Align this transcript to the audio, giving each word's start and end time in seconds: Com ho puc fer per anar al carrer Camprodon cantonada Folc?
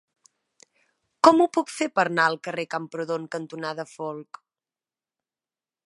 Com 1.27 1.43
ho 1.43 1.47
puc 1.57 1.69
fer 1.73 1.87
per 1.99 2.05
anar 2.11 2.25
al 2.31 2.39
carrer 2.47 2.65
Camprodon 2.73 3.29
cantonada 3.37 3.87
Folc? 3.95 4.45